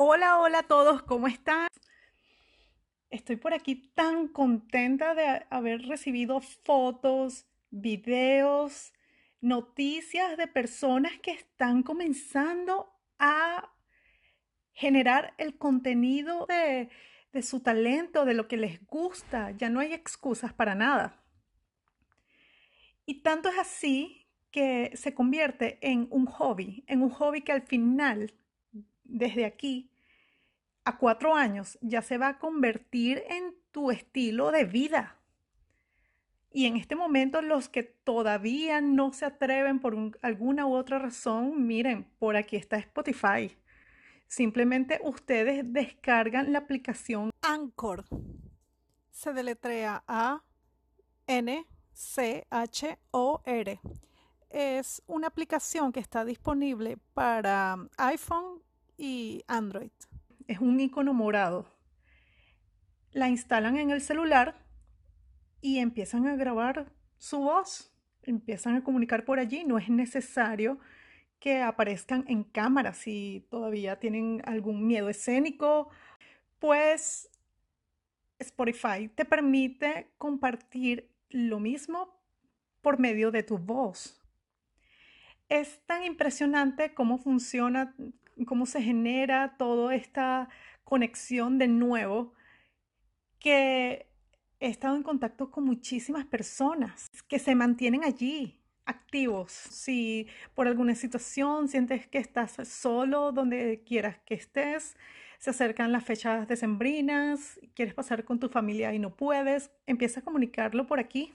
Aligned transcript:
Hola, 0.00 0.38
hola 0.38 0.60
a 0.60 0.62
todos, 0.62 1.02
¿cómo 1.02 1.26
están? 1.26 1.66
Estoy 3.10 3.34
por 3.34 3.52
aquí 3.52 3.74
tan 3.96 4.28
contenta 4.28 5.12
de 5.16 5.44
haber 5.50 5.82
recibido 5.88 6.40
fotos, 6.40 7.48
videos, 7.70 8.92
noticias 9.40 10.36
de 10.36 10.46
personas 10.46 11.18
que 11.18 11.32
están 11.32 11.82
comenzando 11.82 12.94
a 13.18 13.74
generar 14.72 15.34
el 15.36 15.58
contenido 15.58 16.46
de, 16.46 16.90
de 17.32 17.42
su 17.42 17.58
talento, 17.58 18.24
de 18.24 18.34
lo 18.34 18.46
que 18.46 18.56
les 18.56 18.86
gusta. 18.86 19.50
Ya 19.50 19.68
no 19.68 19.80
hay 19.80 19.92
excusas 19.94 20.52
para 20.52 20.76
nada. 20.76 21.24
Y 23.04 23.22
tanto 23.22 23.48
es 23.48 23.58
así 23.58 24.28
que 24.52 24.92
se 24.94 25.12
convierte 25.12 25.80
en 25.82 26.06
un 26.12 26.26
hobby, 26.26 26.84
en 26.86 27.02
un 27.02 27.10
hobby 27.10 27.42
que 27.42 27.50
al 27.50 27.62
final, 27.62 28.32
desde 29.08 29.44
aquí 29.44 29.90
a 30.84 30.96
cuatro 30.96 31.34
años, 31.34 31.78
ya 31.82 32.00
se 32.00 32.16
va 32.16 32.28
a 32.28 32.38
convertir 32.38 33.24
en 33.28 33.54
tu 33.72 33.90
estilo 33.90 34.52
de 34.52 34.64
vida. 34.64 35.16
Y 36.50 36.66
en 36.66 36.76
este 36.76 36.96
momento 36.96 37.42
los 37.42 37.68
que 37.68 37.82
todavía 37.82 38.80
no 38.80 39.12
se 39.12 39.26
atreven 39.26 39.80
por 39.80 39.96
alguna 40.22 40.66
u 40.66 40.74
otra 40.74 40.98
razón, 40.98 41.66
miren, 41.66 42.04
por 42.18 42.36
aquí 42.36 42.56
está 42.56 42.78
Spotify. 42.78 43.54
Simplemente 44.28 45.00
ustedes 45.02 45.72
descargan 45.72 46.52
la 46.52 46.60
aplicación 46.60 47.30
Anchor. 47.42 48.04
Se 49.10 49.32
deletrea 49.32 50.04
A 50.06 50.42
N 51.26 51.66
C 51.92 52.46
H 52.48 52.98
O 53.10 53.42
R 53.44 53.80
es 54.50 55.02
una 55.06 55.26
aplicación 55.26 55.92
que 55.92 56.00
está 56.00 56.24
disponible 56.24 56.98
para 57.14 57.76
iPhone 57.96 58.62
y 58.98 59.44
Android. 59.46 59.92
Es 60.46 60.58
un 60.58 60.78
icono 60.80 61.14
morado. 61.14 61.72
La 63.12 63.28
instalan 63.28 63.78
en 63.78 63.90
el 63.90 64.02
celular 64.02 64.66
y 65.62 65.78
empiezan 65.78 66.26
a 66.26 66.36
grabar 66.36 66.92
su 67.16 67.38
voz. 67.38 67.90
Empiezan 68.22 68.76
a 68.76 68.84
comunicar 68.84 69.24
por 69.24 69.38
allí. 69.38 69.64
No 69.64 69.78
es 69.78 69.88
necesario 69.88 70.78
que 71.38 71.62
aparezcan 71.62 72.24
en 72.28 72.44
cámara 72.44 72.92
si 72.92 73.46
todavía 73.48 73.98
tienen 74.00 74.42
algún 74.44 74.86
miedo 74.86 75.08
escénico. 75.08 75.88
Pues 76.58 77.30
Spotify 78.38 79.08
te 79.14 79.24
permite 79.24 80.10
compartir 80.18 81.10
lo 81.30 81.60
mismo 81.60 82.20
por 82.82 82.98
medio 82.98 83.30
de 83.30 83.42
tu 83.42 83.58
voz 83.58 84.18
es 85.48 85.80
tan 85.86 86.04
impresionante 86.04 86.94
cómo 86.94 87.18
funciona, 87.18 87.94
cómo 88.44 88.66
se 88.66 88.82
genera 88.82 89.56
toda 89.56 89.94
esta 89.94 90.48
conexión 90.84 91.58
de 91.58 91.68
nuevo, 91.68 92.32
que 93.38 94.06
he 94.60 94.68
estado 94.68 94.96
en 94.96 95.02
contacto 95.02 95.50
con 95.50 95.64
muchísimas 95.64 96.26
personas 96.26 97.08
que 97.28 97.38
se 97.38 97.54
mantienen 97.54 98.04
allí 98.04 98.60
activos. 98.86 99.52
Si 99.52 100.26
por 100.54 100.66
alguna 100.66 100.94
situación 100.94 101.68
sientes 101.68 102.06
que 102.06 102.18
estás 102.18 102.56
solo 102.68 103.32
donde 103.32 103.82
quieras 103.86 104.18
que 104.24 104.34
estés, 104.34 104.96
se 105.38 105.50
acercan 105.50 105.92
las 105.92 106.04
fechas 106.04 106.48
decembrinas, 106.48 107.60
quieres 107.74 107.94
pasar 107.94 108.24
con 108.24 108.40
tu 108.40 108.48
familia 108.48 108.92
y 108.94 108.98
no 108.98 109.14
puedes, 109.14 109.70
empieza 109.86 110.20
a 110.20 110.24
comunicarlo 110.24 110.86
por 110.86 110.98
aquí 110.98 111.34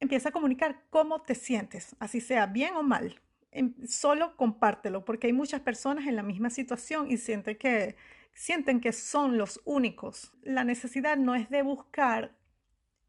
empieza 0.00 0.28
a 0.28 0.32
comunicar 0.32 0.84
cómo 0.90 1.22
te 1.22 1.34
sientes, 1.34 1.96
así 1.98 2.20
sea 2.20 2.46
bien 2.46 2.74
o 2.74 2.82
mal. 2.82 3.20
Em, 3.50 3.74
solo 3.86 4.36
compártelo, 4.36 5.04
porque 5.04 5.28
hay 5.28 5.32
muchas 5.32 5.60
personas 5.60 6.06
en 6.06 6.16
la 6.16 6.22
misma 6.22 6.50
situación 6.50 7.10
y 7.10 7.16
sienten 7.16 7.56
que, 7.56 7.96
sienten 8.34 8.80
que 8.80 8.92
son 8.92 9.38
los 9.38 9.60
únicos. 9.64 10.32
La 10.42 10.64
necesidad 10.64 11.16
no 11.16 11.34
es 11.34 11.48
de 11.48 11.62
buscar 11.62 12.36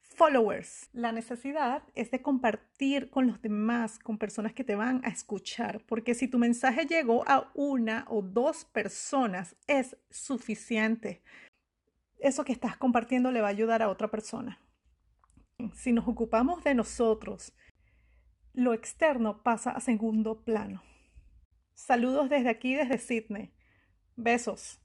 followers. 0.00 0.88
La 0.92 1.12
necesidad 1.12 1.82
es 1.94 2.10
de 2.10 2.20
compartir 2.20 3.10
con 3.10 3.26
los 3.26 3.40
demás, 3.42 3.98
con 3.98 4.18
personas 4.18 4.52
que 4.52 4.64
te 4.64 4.74
van 4.74 5.04
a 5.04 5.08
escuchar, 5.08 5.82
porque 5.86 6.14
si 6.14 6.28
tu 6.28 6.38
mensaje 6.38 6.86
llegó 6.86 7.24
a 7.28 7.50
una 7.54 8.04
o 8.08 8.22
dos 8.22 8.64
personas, 8.64 9.56
es 9.66 9.96
suficiente. 10.10 11.22
Eso 12.18 12.44
que 12.44 12.52
estás 12.52 12.76
compartiendo 12.76 13.30
le 13.30 13.40
va 13.40 13.48
a 13.48 13.50
ayudar 13.50 13.82
a 13.82 13.88
otra 13.88 14.08
persona. 14.08 14.58
Si 15.74 15.92
nos 15.92 16.08
ocupamos 16.08 16.64
de 16.64 16.74
nosotros, 16.74 17.52
lo 18.54 18.72
externo 18.72 19.42
pasa 19.42 19.72
a 19.72 19.80
segundo 19.80 20.42
plano. 20.44 20.82
Saludos 21.74 22.30
desde 22.30 22.48
aquí, 22.48 22.74
desde 22.74 22.98
Sydney. 22.98 23.52
Besos. 24.16 24.80